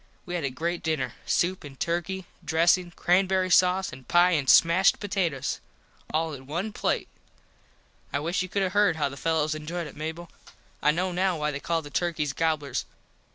[0.25, 1.13] We had a great dinner.
[1.27, 5.59] Soup an turky, dressin, crambury sause an pie an smashed potatoes.
[6.11, 7.07] All in one plate.
[8.11, 10.31] I wish you could have heard how the fellos enjoyed it Mable.
[10.81, 12.85] I know now why they call the turkys gobblers.